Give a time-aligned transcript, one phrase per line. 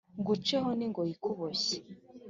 [0.19, 1.77] nguceho n’ingoyi ikuboshye.